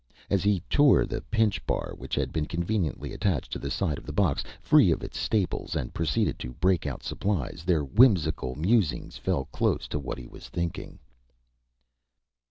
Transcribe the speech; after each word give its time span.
As 0.31 0.41
he 0.41 0.61
tore 0.67 1.05
the 1.05 1.21
pinchbar, 1.29 1.93
which 1.95 2.15
had 2.15 2.33
been 2.33 2.47
conveniently 2.47 3.13
attached 3.13 3.51
to 3.51 3.59
the 3.59 3.69
side 3.69 3.99
of 3.99 4.05
the 4.07 4.11
box, 4.11 4.43
free 4.59 4.89
of 4.89 5.03
its 5.03 5.19
staples, 5.19 5.75
and 5.75 5.93
proceeded 5.93 6.39
to 6.39 6.53
break 6.55 6.87
out 6.87 7.03
supplies, 7.03 7.63
their 7.63 7.83
whimsical 7.83 8.55
musings 8.55 9.17
fell 9.17 9.45
close 9.51 9.87
to 9.89 9.99
what 9.99 10.17
he 10.17 10.25
was 10.25 10.49
thinking. 10.49 10.97